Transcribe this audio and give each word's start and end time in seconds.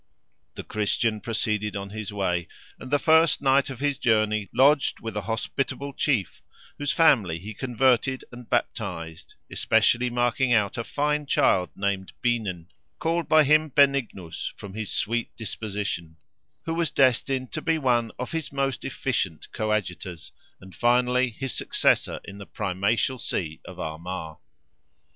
The 0.55 0.63
Christian 0.63 1.21
proceeded 1.21 1.75
on 1.75 1.91
his 1.91 2.11
way, 2.11 2.47
and 2.79 2.89
the 2.89 2.97
first 2.97 3.39
night 3.39 3.69
of 3.69 3.79
his 3.81 3.99
journey 3.99 4.49
lodged 4.51 4.99
with 4.99 5.15
a 5.15 5.21
hospitable 5.29 5.93
chief, 5.93 6.41
whose 6.79 6.91
family 6.91 7.37
he 7.37 7.53
converted 7.53 8.25
and 8.31 8.49
baptized, 8.49 9.35
especially 9.51 10.09
marking 10.09 10.53
out 10.53 10.75
a 10.75 10.83
fine 10.83 11.27
child 11.27 11.73
named 11.77 12.13
Beanen, 12.23 12.65
called 12.97 13.29
by 13.29 13.43
him 13.43 13.69
Benignus, 13.69 14.51
from 14.55 14.73
his 14.73 14.91
sweet 14.91 15.37
disposition; 15.37 16.17
who 16.63 16.73
was 16.73 16.89
destined 16.89 17.51
to 17.51 17.61
be 17.61 17.77
one 17.77 18.11
of 18.17 18.31
his 18.31 18.51
most 18.51 18.83
efficient 18.83 19.51
coadjutors, 19.51 20.31
and 20.59 20.73
finally 20.73 21.29
his 21.29 21.53
successor 21.53 22.19
in 22.23 22.39
the 22.39 22.47
Primatial 22.47 23.19
see 23.19 23.61
of 23.65 23.79
Armagh. 23.79 24.37